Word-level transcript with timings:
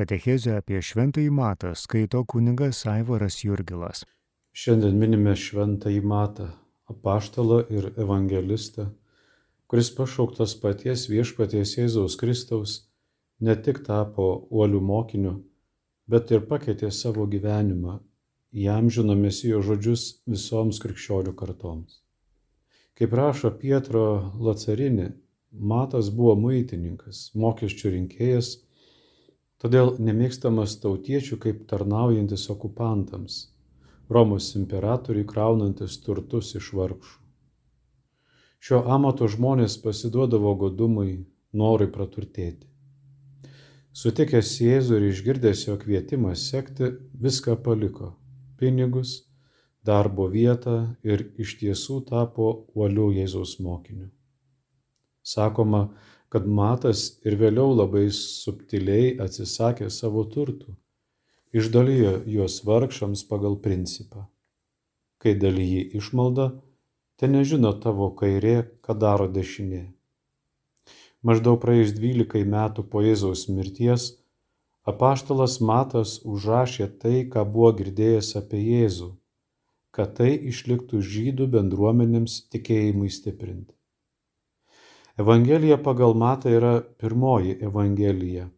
Katechezę 0.00 0.54
apie 0.56 0.78
šventąjį 0.80 1.30
matą 1.36 1.70
skaito 1.76 2.22
kunigas 2.32 2.78
Aivaras 2.88 3.34
Jurgilas. 3.44 3.98
Šiandien 4.56 4.94
minime 4.96 5.34
šventąjį 5.36 5.98
matą, 6.12 6.46
apaštalą 6.88 7.58
ir 7.78 7.88
evangelistą, 8.04 8.86
kuris 9.68 9.90
pašauktas 9.98 10.54
paties 10.62 11.02
viešpaties 11.10 11.74
Jėzaus 11.76 12.16
Kristaus 12.22 12.76
ne 13.44 13.58
tik 13.66 13.82
tapo 13.90 14.30
uolių 14.48 14.80
mokiniu, 14.92 15.34
bet 16.08 16.32
ir 16.32 16.48
pakeitė 16.54 16.88
savo 17.00 17.28
gyvenimą, 17.34 17.98
jam 18.64 18.88
žinomis 18.88 19.42
jo 19.50 19.60
žodžius 19.68 20.06
visoms 20.36 20.80
krikščionių 20.86 21.36
kartoms. 21.42 22.00
Kaip 22.96 23.20
rašo 23.20 23.52
Pietro 23.60 24.06
Lacarinė, 24.48 25.12
Matas 25.50 26.08
buvo 26.14 26.38
muitininkas, 26.38 27.32
mokesčių 27.34 27.96
rinkėjas, 27.98 28.52
todėl 29.60 29.94
nemėgstamas 30.00 30.78
tautiečių 30.82 31.38
kaip 31.44 31.64
tarnaujantis 31.70 32.48
okupantams, 32.52 33.40
Romos 34.10 34.48
imperatoriui 34.58 35.22
kraunantis 35.22 36.00
turtus 36.02 36.48
iš 36.58 36.72
vargšų. 36.74 37.18
Šio 38.60 38.80
amato 38.96 39.28
žmonės 39.30 39.76
pasiduodavo 39.84 40.56
godumui, 40.58 41.12
norui 41.54 41.86
praturtėti. 41.94 42.66
Sutikęs 44.00 44.50
Jėzų 44.64 44.98
ir 44.98 45.06
išgirdęs 45.12 45.62
jo 45.68 45.76
kvietimą 45.78 46.34
sekti, 46.34 46.90
viską 47.22 47.54
paliko- 47.62 48.16
pinigus, 48.58 49.30
darbo 49.86 50.26
vietą 50.28 50.96
ir 51.02 51.24
iš 51.38 51.56
tiesų 51.62 52.04
tapo 52.10 52.66
uoliu 52.74 53.10
Jėzaus 53.14 53.60
mokiniu. 53.60 54.10
Sakoma, 55.22 55.88
kad 56.30 56.46
Matas 56.46 57.00
ir 57.26 57.34
vėliau 57.40 57.72
labai 57.74 58.06
subtiliai 58.14 59.16
atsisakė 59.24 59.88
savo 59.90 60.22
turtų, 60.34 60.76
išdalijo 61.52 62.20
juos 62.34 62.60
vargšams 62.66 63.24
pagal 63.30 63.56
principą. 63.64 64.28
Kai 65.20 65.34
dalyji 65.34 65.88
išmaldą, 65.98 66.46
te 67.18 67.28
nežino 67.28 67.72
tavo 67.82 68.12
kairė, 68.20 68.60
ką 68.86 68.94
daro 69.04 69.26
dešinė. 69.28 69.82
Maždaug 71.26 71.58
praėjus 71.60 71.90
dvylikai 71.98 72.46
metų 72.48 72.86
po 72.92 73.02
Jėzaus 73.04 73.48
mirties, 73.50 74.06
apaštalas 74.88 75.58
Matas 75.60 76.14
užrašė 76.24 76.88
tai, 77.02 77.16
ką 77.32 77.44
buvo 77.44 77.74
girdėjęs 77.82 78.30
apie 78.40 78.62
Jėzų, 78.62 79.10
kad 79.90 80.14
tai 80.22 80.30
išliktų 80.54 81.02
žydų 81.10 81.50
bendruomenėms 81.58 82.38
tikėjimui 82.54 83.10
stiprinti. 83.12 83.79
Evangelija 85.18 85.76
pagal 85.82 86.14
Matą 86.14 86.50
yra 86.54 86.82
pirmoji 86.98 87.56
Evangelija, 87.60 88.48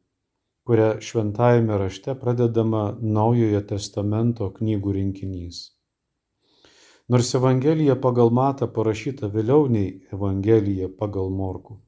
kuria 0.65 1.01
šventajame 1.01 1.79
rašte 1.79 2.15
pradedama 2.15 2.83
Naujojo 3.01 3.61
testamento 3.71 4.51
knygų 4.59 4.93
rinkinys. 4.99 5.63
Nors 7.09 7.35
Evangelija 7.35 7.97
pagal 8.01 8.31
Matą 8.31 8.69
parašyta 8.69 9.31
vėliau 9.33 9.67
nei 9.69 9.89
Evangelija 10.13 10.91
pagal 10.99 11.31
Morku, 11.31 11.79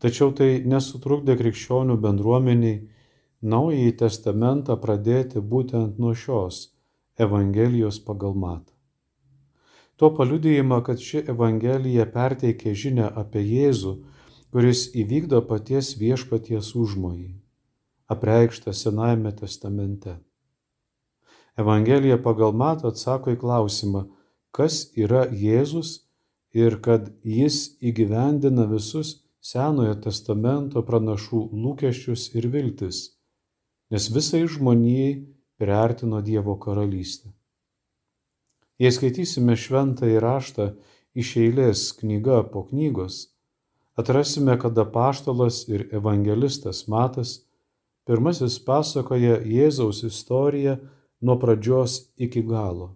tačiau 0.00 0.32
tai 0.32 0.64
nesutrukdė 0.64 1.36
krikščionių 1.36 1.98
bendruomeniai 2.06 2.80
Naująjį 3.42 3.92
testamentą 4.00 4.74
pradėti 4.82 5.38
būtent 5.38 6.00
nuo 6.02 6.14
šios 6.14 6.64
Evangelijos 7.18 8.00
pagal 8.08 8.34
Matą. 8.34 8.77
Tuo 9.98 10.14
paliudijama, 10.14 10.82
kad 10.86 11.00
ši 11.02 11.24
Evangelija 11.32 12.04
perteikia 12.14 12.70
žinę 12.74 13.06
apie 13.18 13.40
Jėzų, 13.42 13.94
kuris 14.54 14.82
įvykdo 14.94 15.40
paties 15.48 15.96
viešpaties 15.98 16.68
užmojį, 16.78 17.32
apreikštą 18.14 18.74
Senajame 18.78 19.32
testamente. 19.40 20.14
Evangelija 21.58 22.18
pagal 22.22 22.54
matą 22.60 22.92
atsako 22.92 23.34
į 23.34 23.40
klausimą, 23.40 24.04
kas 24.54 24.76
yra 24.94 25.24
Jėzus 25.40 25.90
ir 26.54 26.78
kad 26.86 27.10
jis 27.26 27.58
įgyvendina 27.82 28.68
visus 28.70 29.16
Senojo 29.42 29.96
testamento 30.04 30.84
pranašų 30.86 31.42
lūkesčius 31.64 32.28
ir 32.38 32.46
viltis, 32.54 33.02
nes 33.90 34.08
visai 34.14 34.44
žmonijai 34.46 35.10
priartino 35.58 36.22
Dievo 36.22 36.54
karalystę. 36.62 37.34
Jei 38.78 38.94
skaitysime 38.94 39.56
šventąjį 39.58 40.20
raštą 40.22 40.68
iš 41.18 41.32
eilės 41.42 41.88
knyga 41.98 42.44
po 42.52 42.62
knygos, 42.68 43.16
atrasime, 43.98 44.54
kad 44.62 44.78
apaštalas 44.78 45.64
ir 45.66 45.88
evangelistas 45.98 46.84
Matas 46.86 47.40
pirmasis 48.06 48.60
pasakoja 48.62 49.40
Jėzaus 49.42 50.04
istoriją 50.06 50.76
nuo 51.20 51.36
pradžios 51.42 51.98
iki 52.16 52.44
galo. 52.46 52.94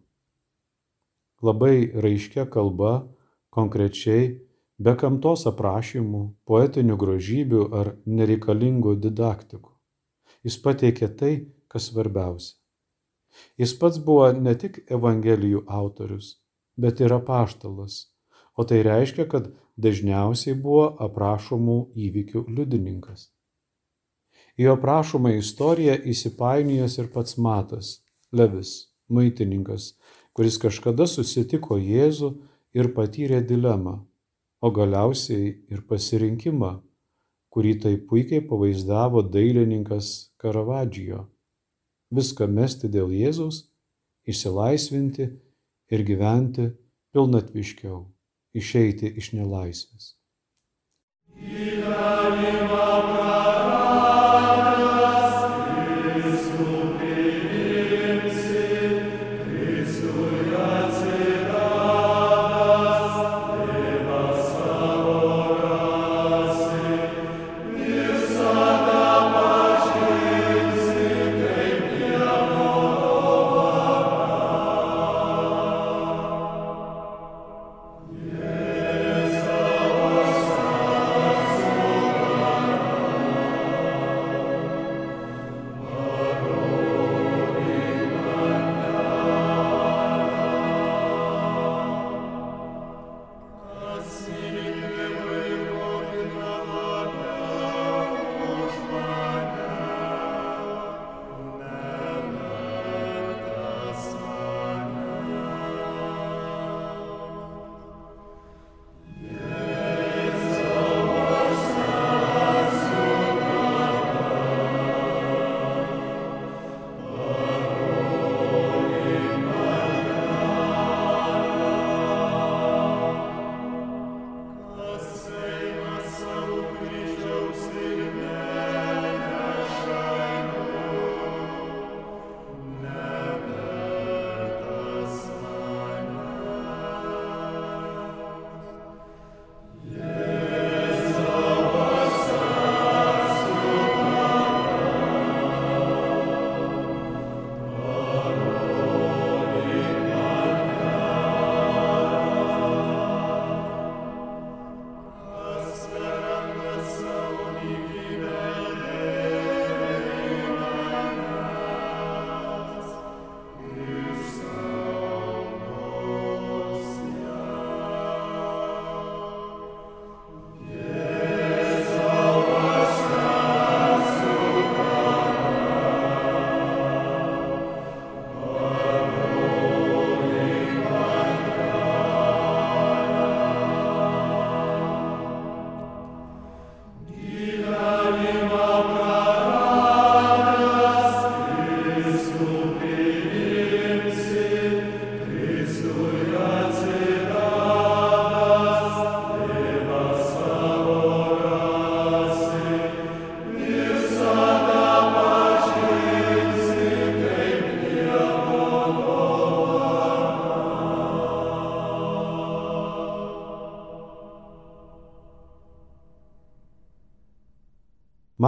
Labai 1.42 1.90
raiškia 2.06 2.46
kalba, 2.46 2.94
konkrečiai, 3.50 4.38
be 4.78 4.94
kamtos 4.94 5.48
aprašymų, 5.50 6.22
poetinių 6.46 6.96
grožybių 7.02 7.66
ar 7.74 7.94
nereikalingų 8.06 8.94
didaktikų. 9.02 9.74
Jis 10.46 10.62
pateikė 10.62 11.10
tai, 11.18 11.34
kas 11.66 11.90
svarbiausia. 11.90 12.61
Jis 13.60 13.74
pats 13.80 13.98
buvo 14.06 14.28
ne 14.46 14.54
tik 14.62 14.80
Evangelijų 14.96 15.64
autorius, 15.80 16.36
bet 16.76 17.00
ir 17.00 17.14
apaštalas, 17.16 17.98
o 18.56 18.64
tai 18.68 18.82
reiškia, 18.86 19.26
kad 19.32 19.50
dažniausiai 19.80 20.56
buvo 20.66 20.86
aprašomų 21.06 21.78
įvykių 22.06 22.44
liudininkas. 22.48 23.28
Į 24.60 24.68
aprašomą 24.74 25.32
istoriją 25.38 25.96
įsipainijęs 26.12 26.98
ir 27.00 27.08
pats 27.14 27.38
Matas, 27.40 27.92
Levis, 28.32 28.72
maitininkas, 29.08 29.92
kuris 30.36 30.58
kažkada 30.60 31.06
susitiko 31.08 31.78
Jėzų 31.80 32.32
ir 32.76 32.92
patyrė 32.96 33.40
dilemą, 33.48 33.98
o 34.60 34.70
galiausiai 34.70 35.52
ir 35.72 35.84
pasirinkimą, 35.88 36.72
kurį 37.52 37.74
taip 37.84 38.08
puikiai 38.08 38.44
pavaizdavo 38.48 39.24
dailininkas 39.28 40.12
Karavadžijo 40.40 41.26
viską 42.12 42.48
mesti 42.48 42.90
dėl 42.92 43.12
Jėzaus, 43.14 43.64
išsilaisvinti 44.28 45.28
ir 45.92 46.04
gyventi 46.08 46.68
pilnatviškiau, 47.12 48.04
išeiti 48.56 49.12
iš 49.18 49.32
nelaisvės. 49.36 50.12
Gyvenimą 51.42 53.11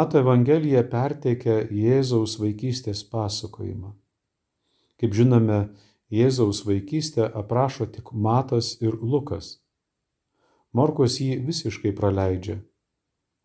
Mato 0.04 0.18
Evangelija 0.20 0.82
perteikia 0.84 1.62
Jėzaus 1.72 2.34
vaikystės 2.36 2.98
pasakojimą. 3.08 3.94
Kaip 5.00 5.16
žinome, 5.16 5.60
Jėzaus 6.12 6.60
vaikystę 6.68 7.30
aprašo 7.40 7.86
tik 7.94 8.10
Matas 8.12 8.74
ir 8.84 8.98
Lukas. 9.00 9.48
Morkus 10.76 11.16
jį 11.24 11.38
visiškai 11.46 11.94
praleidžia, 11.96 12.58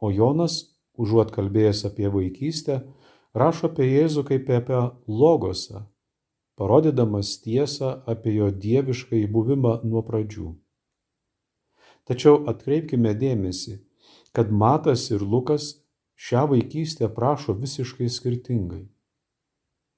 o 0.03 0.11
Jonas, 0.11 0.75
užuot 1.00 1.31
kalbėjęs 1.31 1.85
apie 1.94 2.11
vaikystę, 2.11 2.81
rašo 3.31 3.71
apie 3.71 3.88
Jėzų 3.94 4.27
kaip 4.27 4.51
apie 4.59 4.83
logosą, 5.07 5.85
parodydamas 6.59 7.38
tiesą 7.39 8.01
apie 8.03 8.35
jo 8.35 8.51
dievišką 8.51 9.15
įbuvimą 9.23 9.77
nuo 9.88 10.03
pradžių. 10.03 10.57
Tačiau 12.03 12.41
atkreipkime 12.51 13.15
dėmesį, 13.15 13.79
kad 14.35 14.51
Matas 14.51 15.07
ir 15.15 15.23
Lukas 15.23 15.77
šią 16.19 16.48
vaikystę 16.51 17.07
prašo 17.16 17.54
visiškai 17.54 18.10
skirtingai. 18.12 18.88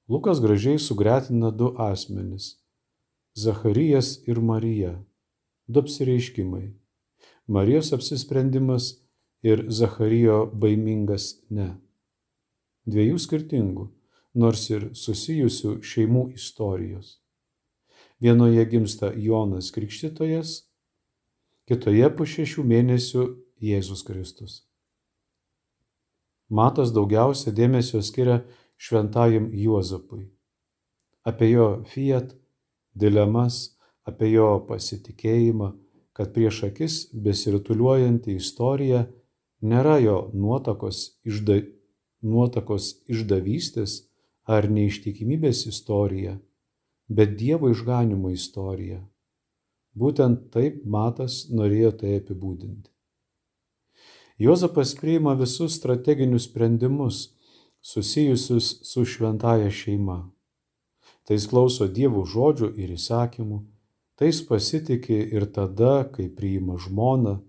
Lukas 0.09 0.41
gražiai 0.41 0.79
sugretina 0.79 1.49
du 1.51 1.73
asmenis- 1.77 2.45
Zacharijas 3.43 4.27
ir 4.27 4.41
Marija. 4.41 5.03
Du 5.67 5.79
apsireiškimai- 5.79 6.73
Marijos 7.55 7.93
apsisprendimas 7.93 9.01
ir 9.41 9.65
Zacharijo 9.69 10.51
baimingas 10.53 11.41
ne. 11.49 11.69
Dviejų 12.85 13.17
skirtingų, 13.17 13.89
nors 14.33 14.69
ir 14.69 14.89
susijusių 14.93 15.79
šeimų 15.81 16.33
istorijos. 16.33 17.17
Vienoje 18.21 18.65
gimsta 18.69 19.13
Jonas 19.17 19.71
Krikštytojas, 19.71 20.67
kitoje 21.65 22.09
po 22.17 22.23
šešių 22.25 22.63
mėnesių 22.73 23.23
Jėzus 23.61 24.05
Kristus. 24.05 24.70
Matas 26.51 26.91
daugiausia 26.91 27.53
dėmesio 27.55 28.01
skiria 28.03 28.41
šventajam 28.75 29.49
Juozapui. 29.55 30.25
Apie 31.23 31.47
jo 31.53 31.67
fiat, 31.87 32.33
dilemas, 32.93 33.77
apie 34.03 34.33
jo 34.33 34.49
pasitikėjimą, 34.67 35.71
kad 36.17 36.33
prieš 36.35 36.63
akis 36.67 36.95
besirituliuojanti 37.13 38.35
istorija 38.35 39.05
nėra 39.61 39.97
jo 40.03 40.17
nuotakos, 40.33 41.21
išda, 41.23 41.61
nuotakos 42.21 42.91
išdavystės 43.07 44.01
ar 44.43 44.67
neištikimybės 44.67 45.65
istorija, 45.71 46.35
bet 47.07 47.37
Dievo 47.39 47.71
išganimo 47.71 48.31
istorija. 48.33 48.99
Būtent 49.95 50.49
taip 50.51 50.83
Matas 50.85 51.45
norėjo 51.51 51.91
tai 52.03 52.17
apibūdinti. 52.19 52.89
Jozapas 54.37 54.95
priima 54.95 55.33
visus 55.33 55.75
strateginius 55.77 56.47
sprendimus 56.49 57.29
susijusius 57.81 58.79
su 58.83 59.05
šventaja 59.05 59.69
šeima. 59.71 60.31
Tai 61.25 61.37
klauso 61.49 61.87
dievų 61.87 62.23
žodžių 62.29 62.71
ir 62.81 62.93
įsakymų, 62.97 63.61
tai 64.17 64.31
pasitikė 64.49 65.17
ir 65.33 65.45
tada, 65.55 66.03
kai 66.13 66.27
priima 66.29 66.77
žmoną, 66.77 67.39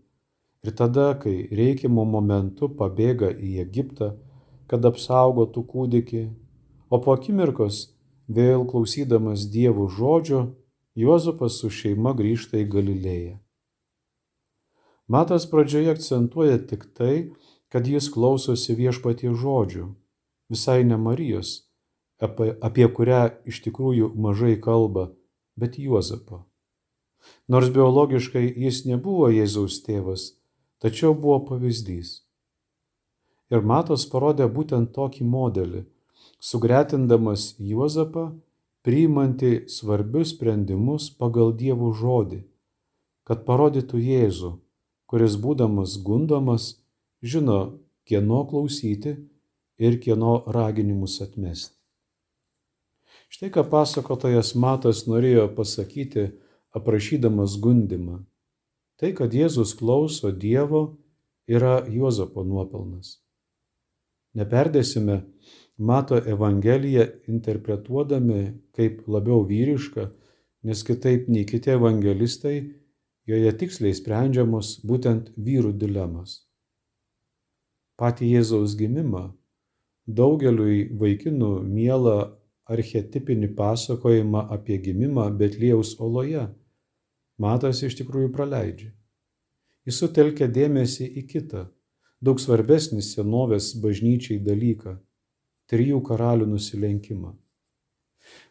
ir 0.65 0.75
tada, 0.77 1.13
kai 1.23 1.49
reikiamo 1.51 2.05
momentu 2.05 2.69
pabėga 2.69 3.33
į 3.33 3.59
Egiptą, 3.65 4.13
kad 4.69 4.85
apsaugotų 4.89 5.65
kūdikį, 5.69 6.25
o 6.89 7.01
po 7.01 7.17
akimirkos 7.17 7.93
vėl 8.29 8.65
klausydamas 8.69 9.49
dievų 9.53 9.89
žodžio, 9.99 10.43
Juozapas 10.93 11.55
su 11.61 11.71
šeima 11.73 12.13
grįžta 12.13 12.59
į 12.61 12.67
Galilėją. 12.69 13.39
Matas 15.09 15.49
pradžioje 15.51 15.91
akcentuoja 15.91 16.59
tik 16.67 16.87
tai, 16.95 17.33
kad 17.73 17.87
jis 17.89 18.11
klausosi 18.13 18.77
viešpatie 18.79 19.33
žodžių, 19.35 19.89
visai 20.53 20.85
ne 20.85 20.99
Marijos, 21.01 21.53
apie, 22.23 22.53
apie 22.61 22.87
kurią 22.87 23.23
iš 23.49 23.63
tikrųjų 23.67 24.13
mažai 24.15 24.55
kalba, 24.61 25.11
bet 25.57 25.79
Juozapo. 25.79 26.45
Nors 27.49 27.71
biologiškai 27.75 28.45
jis 28.65 28.85
nebuvo 28.87 29.29
Jėzaus 29.33 29.81
tėvas, 29.87 30.33
tačiau 30.83 31.15
buvo 31.15 31.41
pavyzdys. 31.51 32.23
Ir 33.53 33.67
Matas 33.67 34.07
parodė 34.09 34.49
būtent 34.49 34.95
tokį 34.97 35.27
modelį, 35.29 35.85
sugretindamas 36.41 37.53
Juozapą, 37.59 38.31
priimanti 38.83 39.69
svarbius 39.71 40.33
sprendimus 40.35 41.11
pagal 41.19 41.53
Dievo 41.55 41.93
žodį, 41.95 42.43
kad 43.29 43.45
parodytų 43.47 44.01
Jėzų, 44.03 44.53
kuris 45.13 45.37
būdamas 45.37 45.99
gundomas 46.01 46.71
žino, 47.21 47.77
kieno 48.09 48.47
klausyti 48.49 49.13
ir 49.77 49.99
kieno 50.01 50.39
raginimus 50.49 51.19
atmesti. 51.21 51.77
Štai 53.29 53.51
ką 53.53 53.67
pasakotojas 53.69 54.55
Matas 54.57 55.05
norėjo 55.05 55.51
pasakyti, 55.57 56.31
aprašydamas 56.73 57.59
gundimą. 57.61 58.23
Tai, 58.97 59.13
kad 59.13 59.37
Jėzus 59.37 59.77
klauso 59.77 60.33
Dievo, 60.33 60.97
yra 61.45 61.83
Juozapo 61.93 62.45
nuopelnas. 62.49 63.19
Neperdėsime 64.33 65.23
Mato 65.77 66.17
Evangeliją 66.17 67.05
interpretuodami 67.29 68.43
kaip 68.77 69.05
labiau 69.13 69.45
vyrišką, 69.45 70.09
nes 70.65 70.85
kitaip 70.89 71.29
nei 71.29 71.45
kiti 71.45 71.75
evangelistai 71.77 72.57
Joje 73.33 73.53
tiksliai 73.57 73.97
sprendžiamos 73.97 74.75
būtent 74.85 75.31
vyrų 75.41 75.71
dilemos. 75.81 76.43
Patį 77.97 78.27
Jėzaus 78.35 78.75
gimimą 78.77 79.23
daugeliui 80.19 80.91
vaikinų 81.01 81.53
mielą 81.65 82.17
archetipinį 82.75 83.55
pasakojimą 83.57 84.43
apie 84.57 84.77
gimimą 84.85 85.31
Betlėjaus 85.39 85.95
oloje 86.09 86.51
Matas 87.41 87.81
iš 87.87 87.97
tikrųjų 88.03 88.35
praleidžia. 88.37 88.91
Jis 89.89 90.03
sutelkia 90.03 90.51
dėmesį 90.53 91.09
į 91.23 91.23
kitą, 91.31 91.63
daug 92.21 92.43
svarbesnį 92.43 93.01
senovės 93.03 93.73
bažnyčiai 93.83 94.43
dalyką- 94.45 94.99
trijų 95.73 96.03
karalių 96.09 96.53
nusilenkimą. 96.53 97.33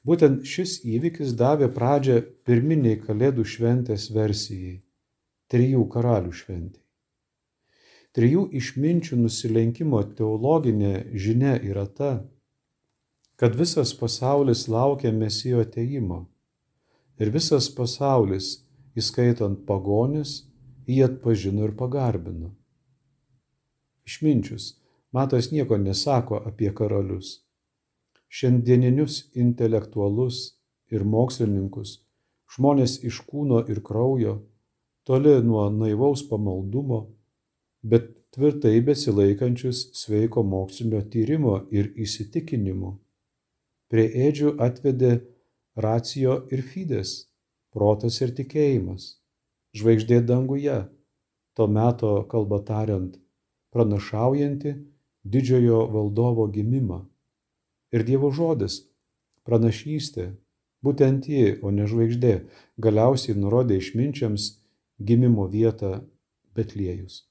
Būtent 0.07 0.45
šis 0.47 0.79
įvykis 0.97 1.33
davė 1.37 1.69
pradžią 1.75 2.21
pirminiai 2.47 2.99
Kalėdų 3.05 3.45
šventės 3.53 4.09
versijai- 4.15 4.81
trijų 5.51 5.83
karalių 5.93 6.31
šventė. 6.39 6.79
Trijų 8.17 8.47
išminčių 8.59 9.17
nusilenkimo 9.21 10.01
teologinė 10.17 10.95
žinia 11.25 11.53
yra 11.71 11.85
ta, 11.99 12.11
kad 13.39 13.55
visas 13.55 13.93
pasaulis 13.99 14.67
laukia 14.67 15.11
mesijo 15.11 15.61
ateimo 15.63 16.19
ir 17.21 17.31
visas 17.31 17.69
pasaulis, 17.77 18.65
įskaitant 18.97 19.63
pagonis, 19.69 20.33
jį 20.89 21.05
atpažino 21.05 21.63
ir 21.69 21.77
pagarbino. 21.77 22.51
Išminčius, 24.09 24.81
matas 25.13 25.51
nieko 25.53 25.77
nesako 25.77 26.41
apie 26.51 26.73
karalius 26.73 27.40
šiandieninius 28.31 29.15
intelektualus 29.35 30.37
ir 30.95 31.03
mokslininkus, 31.03 31.97
žmonės 32.55 32.93
iš 33.09 33.19
kūno 33.27 33.59
ir 33.73 33.81
kraujo, 33.83 34.37
toli 35.03 35.33
nuo 35.43 35.65
naivaus 35.75 36.23
pamaldumo, 36.29 37.01
bet 37.83 38.07
tvirtai 38.31 38.77
besilaikančius 38.87 39.83
sveiko 39.99 40.45
mokslinio 40.47 41.01
tyrimo 41.11 41.57
ir 41.75 41.91
įsitikinimų. 42.05 42.93
Prie 43.91 44.07
ėdžių 44.29 44.55
atvedė 44.63 45.11
racijo 45.75 46.39
ir 46.55 46.63
fides, 46.63 47.13
protas 47.75 48.21
ir 48.23 48.31
tikėjimas, 48.39 49.17
žvaigždė 49.75 50.23
danguje, 50.31 50.79
to 51.55 51.67
meto 51.67 52.15
kalba 52.31 52.63
tariant, 52.63 53.19
pranašaujanti 53.75 54.77
didžiojo 55.27 55.87
valdovo 55.91 56.47
gimimą 56.47 57.10
ir 57.91 58.05
Dievo 58.07 58.31
žodis, 58.35 58.81
pranašystė, 59.47 60.31
būtent 60.85 61.27
ji, 61.29 61.57
o 61.61 61.71
ne 61.75 61.87
žvaigždė, 61.89 62.35
galiausiai 62.81 63.37
nurodė 63.37 63.79
išminčiams 63.81 64.47
gimimo 65.01 65.47
vietą 65.51 65.99
Betliejus. 66.55 67.25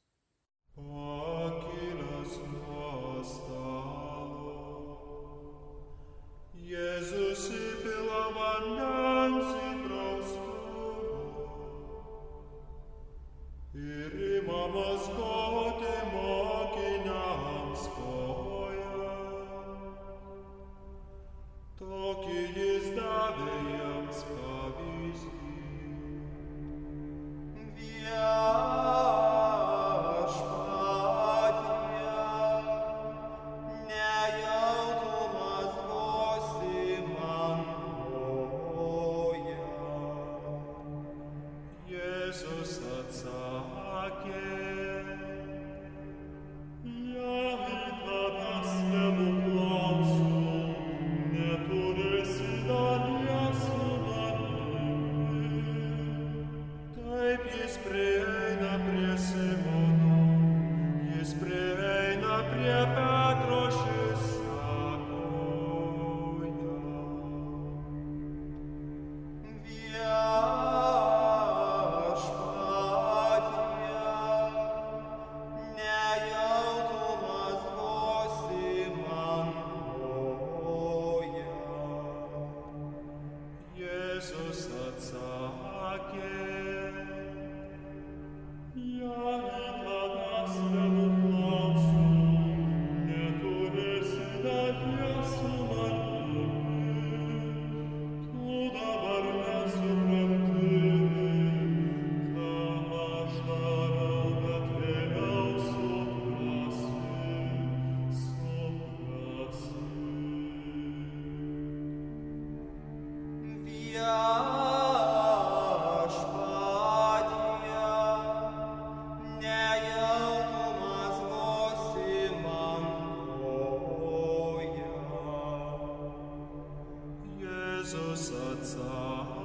serca. 128.58 129.39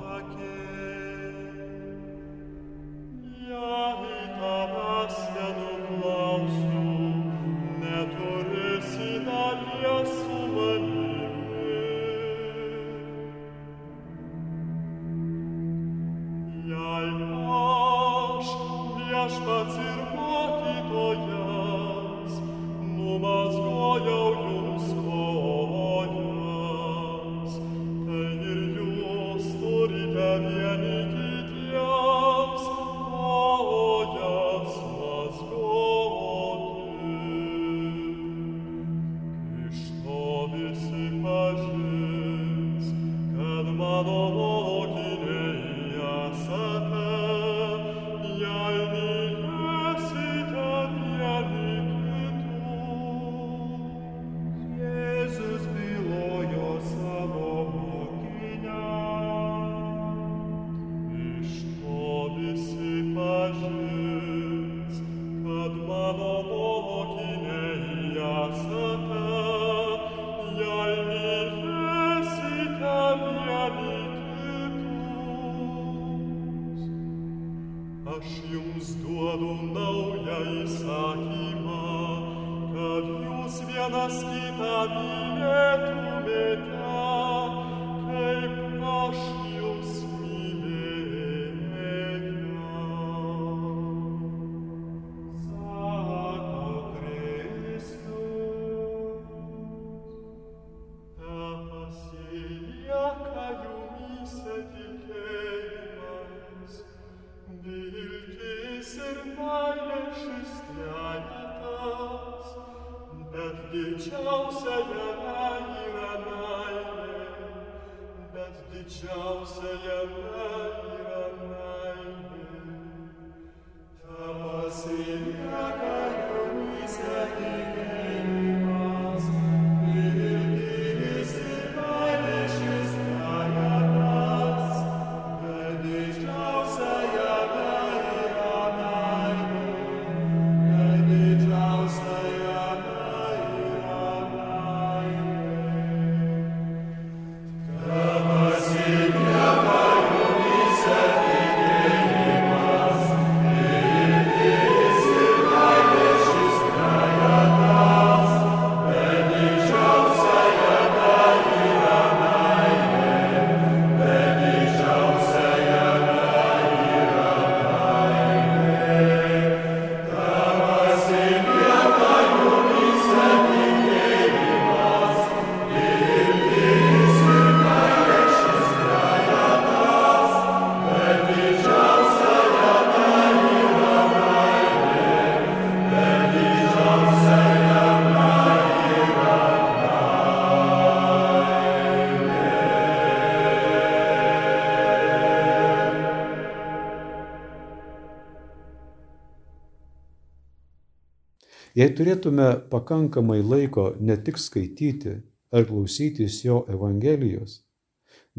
Jei 201.76 201.92
turėtume 201.92 202.48
pakankamai 202.72 203.42
laiko 203.44 203.90
ne 204.00 204.16
tik 204.16 204.38
skaityti 204.40 205.18
ar 205.52 205.66
klausytis 205.68 206.38
jo 206.46 206.62
Evangelijos, 206.72 207.58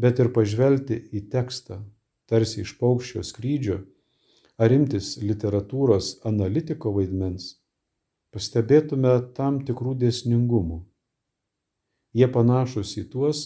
bet 0.01 0.17
ir 0.23 0.31
pažvelgti 0.33 0.97
į 1.13 1.27
tekstą, 1.33 1.77
tarsi 2.25 2.63
iš 2.63 2.73
paukščio 2.79 3.21
skrydžio, 3.29 3.77
ar 4.57 4.73
imtis 4.73 5.11
literatūros 5.21 6.15
analitiko 6.25 6.95
vaidmens, 6.95 7.51
pastebėtume 8.33 9.13
tam 9.37 9.61
tikrų 9.69 9.93
dėsningumų. 10.01 10.79
Jie 12.17 12.31
panašus 12.33 12.95
į 12.97 13.05
tuos, 13.13 13.43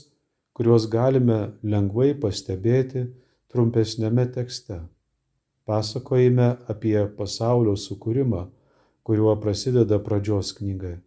kuriuos 0.56 0.88
galime 0.88 1.42
lengvai 1.68 2.14
pastebėti 2.16 3.10
trumpesnėme 3.52 4.24
tekste. 4.32 4.80
Pasakojime 5.68 6.48
apie 6.72 6.96
pasaulio 7.20 7.76
sukūrimą 7.76 8.48
kuriuo 9.08 9.36
prasideda 9.42 10.00
pradžios 10.04 10.54
knyga. 10.58 10.98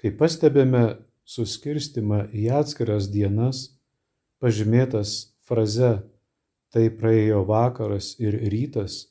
Kai 0.00 0.12
pastebėme 0.16 0.84
suskirstimą 1.28 2.24
į 2.32 2.46
atskiras 2.60 3.10
dienas, 3.12 3.66
pažymėtas 4.40 5.34
fraze 5.44 5.98
tai 6.72 6.86
praėjo 6.94 7.42
vakaras 7.48 8.14
ir 8.22 8.38
rytas, 8.52 9.10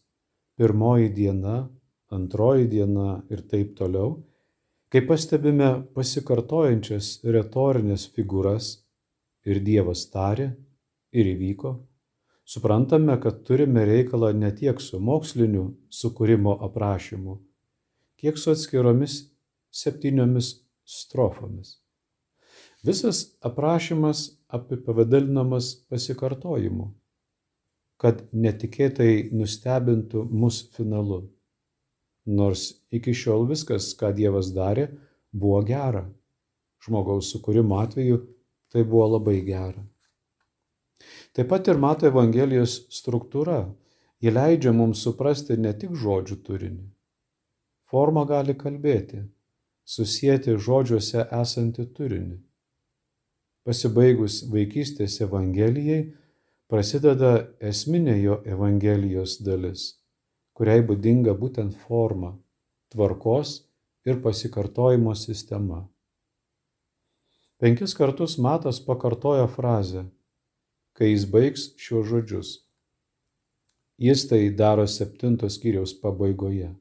pirmoji 0.58 1.12
diena, 1.14 1.68
antroji 2.10 2.68
diena 2.72 3.22
ir 3.30 3.44
taip 3.52 3.76
toliau, 3.78 4.18
kai 4.90 5.04
pastebime 5.06 5.70
pasikartojančias 5.94 7.20
retorinės 7.24 8.08
figūras 8.16 8.80
ir 9.46 9.62
Dievas 9.64 10.08
tarė 10.12 10.50
ir 11.14 11.30
įvyko, 11.36 11.76
suprantame, 12.50 13.20
kad 13.22 13.44
turime 13.44 13.86
reikalą 13.86 14.32
ne 14.34 14.50
tiek 14.56 14.82
su 14.82 15.00
moksliniu 15.00 15.66
sukūrimo 15.94 16.56
aprašymu, 16.66 17.36
kiek 18.18 18.40
su 18.42 18.54
atskiromis 18.56 19.20
septyniomis 19.82 20.56
strofomis. 20.86 21.76
Visas 22.84 23.20
aprašymas 23.46 24.24
apipavadinamas 24.48 25.74
pasikartojimu, 25.92 26.88
kad 28.02 28.24
netikėtai 28.32 29.30
nustebintų 29.36 30.24
mus 30.32 30.64
finalu. 30.74 31.20
Nors 32.40 32.66
iki 32.94 33.14
šiol 33.14 33.46
viskas, 33.50 33.92
ką 34.00 34.14
Dievas 34.16 34.54
darė, 34.56 34.88
buvo 35.32 35.62
gera. 35.68 36.06
Žmogaus 36.86 37.30
sukūrimo 37.34 37.78
atveju 37.84 38.22
tai 38.72 38.86
buvo 38.88 39.06
labai 39.18 39.42
gera. 39.46 39.84
Taip 41.34 41.50
pat 41.52 41.68
ir 41.72 41.80
Mato 41.80 42.08
Evangelijos 42.10 42.76
struktūra. 42.94 43.62
Ji 44.20 44.34
leidžia 44.36 44.74
mums 44.76 45.00
suprasti 45.06 45.56
ne 45.56 45.72
tik 45.72 45.94
žodžių 45.96 46.36
turinį. 46.44 46.86
Forma 47.90 48.26
gali 48.28 48.54
kalbėti, 48.54 49.22
susijęti 49.88 50.58
žodžiuose 50.66 51.24
esantį 51.40 51.86
turinį. 51.96 52.36
Pasibaigus 53.66 54.42
vaikystės 54.52 55.16
Evangelijai, 55.24 56.02
prasideda 56.70 57.32
esminė 57.72 58.18
jo 58.20 58.36
Evangelijos 58.46 59.40
dalis, 59.46 59.86
kuriai 60.54 60.84
būdinga 60.86 61.34
būtent 61.40 61.80
forma, 61.88 62.36
tvarkos 62.94 63.56
ir 64.06 64.22
pasikartojimo 64.26 65.16
sistema. 65.16 65.86
Penkis 67.60 67.96
kartus 67.96 68.38
Matas 68.38 68.80
pakartoja 68.84 69.48
frazę, 69.48 70.06
kai 71.00 71.14
jis 71.14 71.24
baigs 71.32 71.62
šiuos 71.80 72.10
žodžius. 72.10 72.50
Jis 74.04 74.26
tai 74.28 74.50
daro 74.52 74.84
septintos 74.88 75.56
skyriaus 75.56 75.94
pabaigoje, 76.02 76.74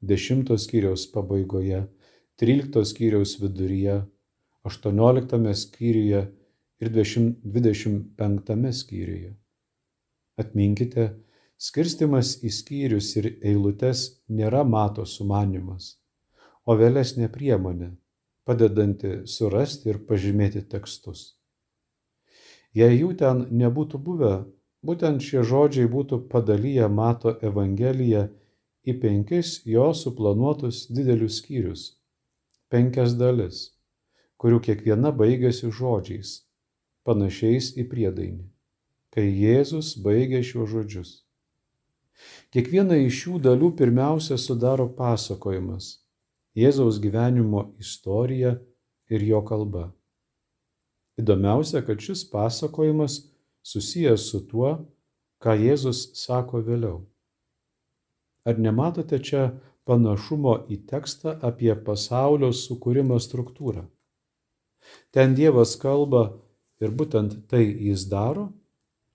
dešimtos 0.00 0.64
skyriaus 0.64 1.04
pabaigoje, 1.12 1.82
tryliktos 2.40 2.94
skyriaus 2.94 3.36
viduryje, 3.42 4.00
aštuonioliktame 4.64 5.52
skyriuje 5.52 6.24
ir 6.80 6.92
dvidešimt 6.94 8.16
penktame 8.16 8.72
skyriuje. 8.72 9.34
Atminkite, 10.40 11.08
skirstimas 11.60 12.38
į 12.40 12.52
skyrius 12.54 13.14
ir 13.20 13.34
eilutes 13.42 14.04
nėra 14.28 14.64
mato 14.64 15.04
sumanimas, 15.04 15.96
o 16.64 16.76
vėlesnė 16.78 17.28
priemonė 17.32 17.92
padedanti 18.48 19.26
surasti 19.28 19.92
ir 19.92 20.06
pažymėti 20.08 20.64
tekstus. 20.72 21.37
Jei 22.76 22.98
jų 23.00 23.14
ten 23.20 23.46
nebūtų 23.60 24.00
buvę, 24.04 24.34
būtent 24.84 25.24
šie 25.24 25.44
žodžiai 25.46 25.88
būtų 25.88 26.20
padalyję 26.32 26.88
Mato 26.92 27.34
Evangeliją 27.42 28.26
į 28.84 28.94
penkis 29.02 29.60
jo 29.66 29.88
suplanuotus 29.94 30.86
didelius 30.92 31.40
skyrius, 31.40 31.84
penkias 32.68 33.16
dalis, 33.18 33.62
kurių 34.38 34.60
kiekviena 34.66 35.12
baigėsi 35.12 35.72
žodžiais, 35.72 36.34
panašiais 37.08 37.72
į 37.80 37.88
priedainį, 37.90 38.44
kai 39.14 39.26
Jėzus 39.26 39.96
baigė 40.04 40.42
šiuos 40.44 40.70
žodžius. 40.74 41.14
Kiekviena 42.52 42.98
iš 43.00 43.22
šių 43.22 43.40
dalių 43.46 43.72
pirmiausia 43.78 44.36
sudaro 44.40 44.88
pasakojimas 44.98 45.96
Jėzaus 46.58 46.98
gyvenimo 46.98 47.68
istorija 47.78 48.56
ir 49.14 49.22
jo 49.22 49.44
kalba. 49.46 49.92
Įdomiausia, 51.18 51.82
kad 51.86 52.00
šis 52.02 52.24
pasakojimas 52.30 53.20
susijęs 53.66 54.28
su 54.30 54.40
tuo, 54.50 54.70
ką 55.42 55.54
Jėzus 55.58 56.02
sako 56.18 56.62
vėliau. 56.66 56.98
Ar 58.48 58.58
nematote 58.58 59.18
čia 59.18 59.44
panašumo 59.88 60.54
į 60.72 60.80
tekstą 60.90 61.34
apie 61.50 61.72
pasaulio 61.88 62.52
sukūrimo 62.54 63.18
struktūrą? 63.22 63.86
Ten 65.12 65.34
Dievas 65.38 65.74
kalba 65.80 66.22
ir 66.80 66.94
būtent 66.94 67.40
tai 67.50 67.64
jis 67.66 68.06
daro, 68.08 68.48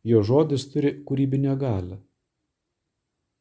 jo 0.03 0.19
žodis 0.23 0.67
turi 0.73 0.97
kūrybinę 1.07 1.55
galę. 1.59 2.01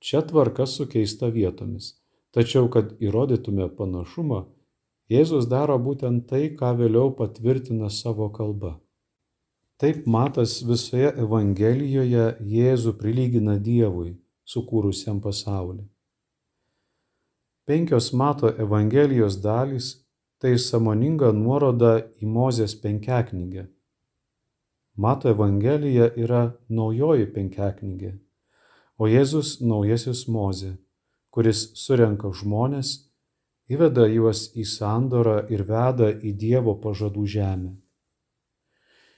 Čia 0.02 0.22
tvarka 0.26 0.66
sukeista 0.66 1.28
vietomis 1.34 1.92
Tačiau, 2.32 2.70
kad 2.72 2.94
įrodytume 3.04 3.66
panašumą, 3.76 4.46
Jėzus 5.10 5.48
daro 5.50 5.78
būtent 5.78 6.28
tai, 6.30 6.50
ką 6.58 6.72
vėliau 6.78 7.12
patvirtina 7.16 7.90
savo 7.90 8.28
kalba. 8.30 8.78
Taip 9.78 10.06
matas 10.06 10.60
visoje 10.62 11.10
Evangelijoje 11.18 12.26
Jėzų 12.54 12.92
prilygina 13.00 13.56
Dievui, 13.58 14.12
sukūrusiam 14.46 15.18
pasaulį. 15.24 15.82
Penkios 17.66 18.12
mato 18.12 18.52
Evangelijos 18.66 19.40
dalys 19.42 19.90
tai 20.38 20.54
samoninga 20.58 21.32
nuoroda 21.32 21.96
į 22.22 22.26
Mozės 22.26 22.74
penkiaknygę. 22.78 23.66
Mato 24.96 25.30
Evangelija 25.30 26.12
yra 26.18 26.44
naujoji 26.68 27.26
penkiaknygė, 27.34 28.14
o 28.98 29.10
Jėzus 29.10 29.58
naujasis 29.62 30.26
Mozė 30.28 30.76
kuris 31.32 31.70
surenka 31.80 32.28
žmonės, 32.36 32.92
įveda 33.72 34.06
juos 34.12 34.48
į 34.58 34.66
sandorą 34.68 35.38
ir 35.54 35.64
veda 35.68 36.10
į 36.12 36.34
Dievo 36.44 36.74
pažadų 36.82 37.24
žemę. 37.36 37.72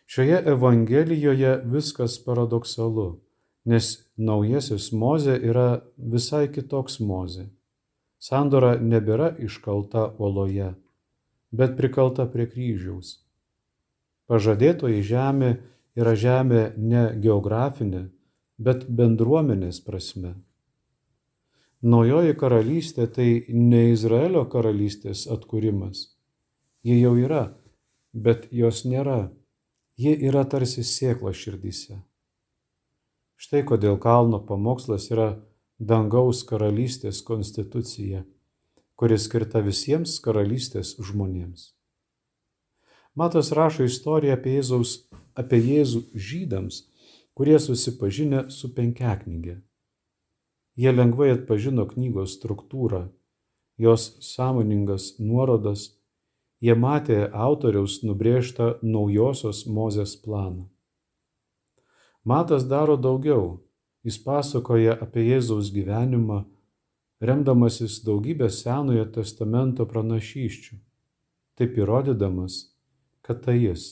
Šioje 0.07 0.39
Evangelijoje 0.53 1.53
viskas 1.73 2.19
paradoksalu, 2.27 3.09
nes 3.65 3.91
naujasis 4.17 4.91
Mozė 4.93 5.37
yra 5.51 5.69
visai 5.97 6.47
kitoks 6.53 7.01
Mozė. 7.01 7.49
Sandora 8.21 8.77
nebėra 8.81 9.35
iškalta 9.47 10.07
oloje, 10.19 10.75
bet 11.53 11.77
prikalta 11.77 12.27
prie 12.29 12.47
kryžiaus. 12.49 13.19
Pažadėtoji 14.29 15.03
žemė 15.05 15.51
yra 16.01 16.15
žemė 16.17 16.63
ne 16.77 17.05
geografinė, 17.25 18.07
bet 18.59 18.87
bendruomenės 18.89 19.81
prasme. 19.85 20.35
Naujoji 21.85 22.33
karalystė 22.41 23.05
tai 23.13 23.29
ne 23.53 23.81
Izraelio 23.93 24.47
karalystės 24.49 25.27
atkūrimas. 25.29 26.07
Ji 26.81 26.95
jau 26.97 27.11
yra, 27.21 27.43
bet 28.17 28.47
jos 28.57 28.87
nėra. 28.89 29.29
Ji 30.01 30.15
yra 30.31 30.47
tarsi 30.49 30.81
sėkla 30.81 31.35
širdyse. 31.37 31.99
Štai 33.37 33.61
kodėl 33.69 33.99
kalno 34.01 34.41
pamokslas 34.49 35.11
yra 35.13 35.29
dangaus 35.77 36.41
karalystės 36.49 37.21
konstitucija, 37.27 38.23
kuri 38.97 39.21
skirta 39.21 39.61
visiems 39.61 40.17
karalystės 40.25 40.95
žmonėms. 40.97 41.75
Matas 43.15 43.53
rašo 43.53 43.85
istoriją 43.85 44.39
apie, 44.39 44.57
Jėzaus, 44.57 44.97
apie 45.37 45.61
Jėzų 45.61 46.07
žydams, 46.17 46.81
kurie 47.37 47.61
susipažinę 47.61 48.47
su 48.49 48.73
penkiaknygė. 48.73 49.61
Jie 50.75 50.91
lengvai 50.91 51.31
atpažino 51.35 51.85
knygos 51.87 52.35
struktūrą, 52.39 53.05
jos 53.79 54.07
sąmoningas 54.27 55.15
nuorodas, 55.19 55.93
jie 56.65 56.75
matė 56.75 57.19
autoriaus 57.31 58.01
nubrėžtą 58.03 58.79
naujosios 58.83 59.67
Mozės 59.67 60.17
planą. 60.25 60.67
Matas 62.25 62.65
daro 62.65 62.97
daugiau, 62.97 63.61
jis 64.03 64.19
pasakoja 64.25 64.97
apie 65.07 65.27
Jėzaus 65.29 65.71
gyvenimą, 65.75 66.45
remdamasis 67.21 68.01
daugybę 68.07 68.49
Senojo 68.51 69.05
testamento 69.13 69.87
pranašyščių, 69.87 70.79
taip 71.55 71.77
įrodydamas, 71.79 72.57
kad 73.23 73.45
tai 73.45 73.59
jis, 73.61 73.85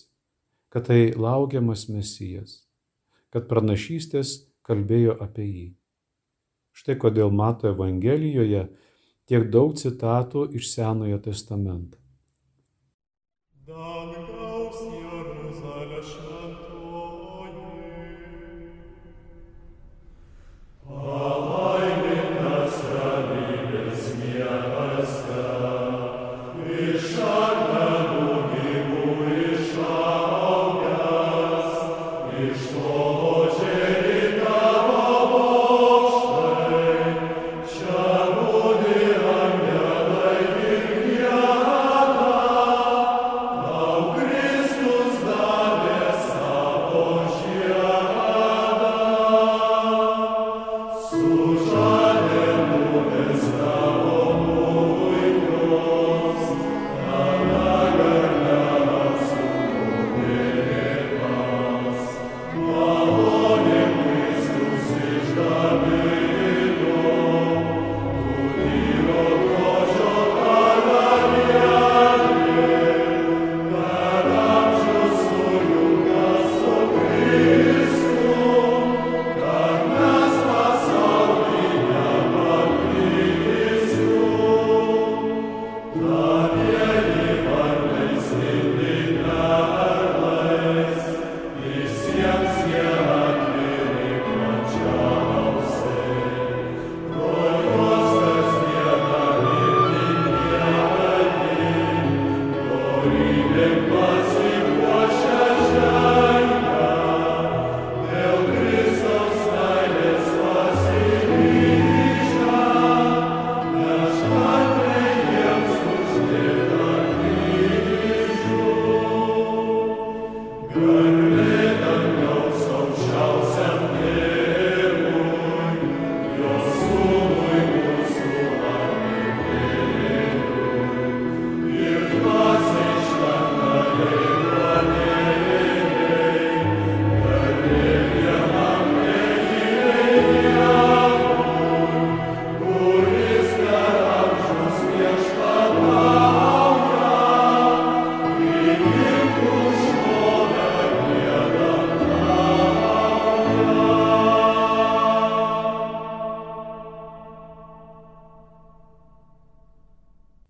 kad 0.72 0.88
tai 0.88 1.12
laukiamas 1.14 1.86
Mesijas, 1.92 2.64
kad 3.30 3.46
pranašystės 3.52 4.34
kalbėjo 4.66 5.18
apie 5.20 5.46
jį. 5.46 5.68
Štai 6.72 6.96
kodėl 7.00 7.32
mato 7.34 7.68
Evangelijoje 7.70 8.66
tiek 9.28 9.50
daug 9.54 9.76
citatų 9.80 10.48
iš 10.58 10.72
Senojo 10.74 11.20
testamento. 11.26 11.98
Oh 13.68 14.12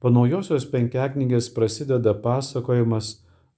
Po 0.02 0.10
naujosios 0.10 0.64
penkiaknygės 0.66 1.46
prasideda 1.54 2.10
pasakojimas 2.24 3.12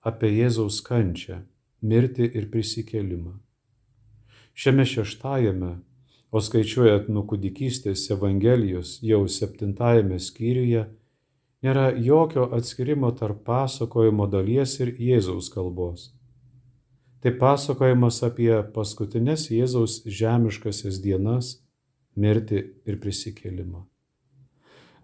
apie 0.04 0.28
Jėzaus 0.28 0.82
kančią, 0.84 1.38
mirtį 1.80 2.26
ir 2.36 2.50
prisikėlimą. 2.52 3.32
Šiame 4.52 4.84
šeštajame, 4.84 5.70
o 6.28 6.42
skaičiuojant 6.44 7.08
nuo 7.08 7.22
kūdikystės 7.30 8.02
Evangelijos 8.12 8.98
jau 9.00 9.22
septintajame 9.36 10.20
skyriuje, 10.20 10.84
nėra 11.64 11.86
jokio 12.10 12.44
atskirimo 12.58 13.14
tarp 13.16 13.40
pasakojimo 13.48 14.28
dalies 14.36 14.76
ir 14.84 14.92
Jėzaus 15.00 15.48
kalbos. 15.56 16.10
Tai 17.24 17.32
pasakojimas 17.40 18.20
apie 18.28 18.52
paskutinės 18.76 19.48
Jėzaus 19.48 20.02
žemiškasias 20.04 21.00
dienas, 21.00 21.54
mirtį 22.20 22.66
ir 22.84 23.00
prisikėlimą. 23.00 23.86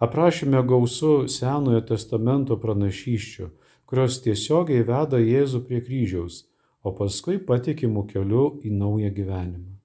Aprašyme 0.01 0.63
gausu 0.65 1.29
Senojo 1.29 1.83
testamento 1.85 2.57
pranašyščių, 2.57 3.51
kurios 3.85 4.17
tiesiogiai 4.25 4.81
veda 4.89 5.21
Jėzų 5.21 5.61
prie 5.69 5.85
kryžiaus, 5.85 6.49
o 6.81 6.97
paskui 6.97 7.37
patikimų 7.51 8.09
keliu 8.09 8.57
į 8.65 8.73
naują 8.81 9.13
gyvenimą. 9.13 9.77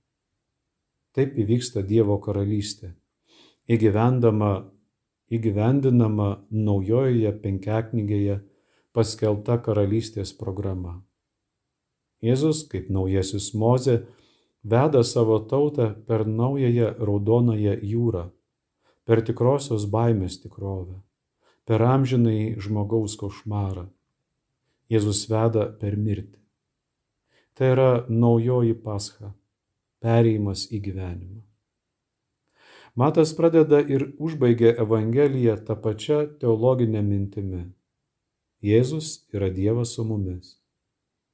Taip 1.12 1.36
įvyksta 1.44 1.84
Dievo 1.84 2.16
karalystė, 2.24 2.96
įgyvendinama 3.68 6.32
naujojoje 6.70 7.36
penkiaknygėje 7.44 8.40
paskelbta 8.96 9.60
karalystės 9.68 10.32
programa. 10.32 11.04
Jėzus, 12.24 12.64
kaip 12.72 12.88
naujasis 12.88 13.52
Moze, 13.52 14.08
veda 14.64 15.04
savo 15.04 15.44
tautą 15.44 15.92
per 16.08 16.24
naująją 16.24 17.04
raudonąją 17.04 17.84
jūrą, 17.84 18.32
per 19.06 19.22
tikrosios 19.26 19.86
baimės 19.94 20.40
tikrovę, 20.42 20.98
per 21.66 21.82
amžinai 21.86 22.56
žmogaus 22.62 23.16
košmarą. 23.22 23.88
Jėzus 24.90 25.26
veda 25.30 25.66
per 25.82 25.96
mirtį. 25.98 26.40
Tai 27.56 27.72
yra 27.74 27.92
naujoji 28.10 28.76
pascha, 28.86 29.32
perėjimas 30.04 30.68
į 30.76 30.82
gyvenimą. 30.90 31.42
Matas 32.96 33.34
pradeda 33.36 33.80
ir 33.82 34.06
užbaigia 34.20 34.76
Evangeliją 34.84 35.58
tą 35.68 35.76
pačią 35.86 36.20
teologinę 36.40 37.02
mintimi. 37.04 37.66
Jėzus 38.64 39.28
yra 39.36 39.50
Dievas 39.52 39.96
su 39.96 40.06
mumis. 40.08 40.56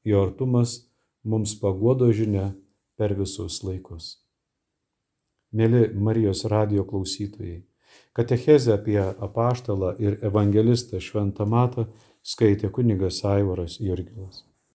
Jo 0.04 0.24
artumas 0.26 0.80
mums 1.24 1.54
paguodo 1.62 2.10
žinia 2.12 2.52
per 2.98 3.14
visus 3.14 3.62
laikus. 3.64 4.21
Mėly 5.52 5.90
Marijos 5.96 6.46
radio 6.48 6.86
klausytojai, 6.88 7.58
katechezę 8.16 8.78
apie 8.78 9.00
apaštalą 9.02 9.96
ir 10.00 10.16
evangelistą 10.30 11.02
Šventą 11.04 11.48
Matą 11.56 11.90
skaitė 12.24 12.72
kunigas 12.72 13.20
Aivaras 13.28 13.76
Jurgilas. 13.84 14.46